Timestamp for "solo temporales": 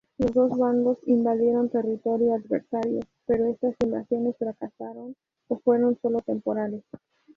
6.01-6.83